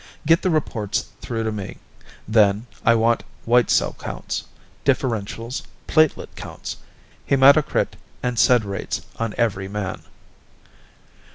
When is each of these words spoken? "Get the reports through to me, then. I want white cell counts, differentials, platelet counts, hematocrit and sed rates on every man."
"Get 0.25 0.41
the 0.41 0.49
reports 0.49 1.11
through 1.21 1.43
to 1.43 1.51
me, 1.51 1.77
then. 2.27 2.65
I 2.83 2.95
want 2.95 3.21
white 3.45 3.69
cell 3.69 3.93
counts, 3.99 4.45
differentials, 4.83 5.61
platelet 5.85 6.35
counts, 6.35 6.77
hematocrit 7.29 7.89
and 8.23 8.39
sed 8.39 8.65
rates 8.65 9.01
on 9.17 9.35
every 9.37 9.67
man." 9.67 10.01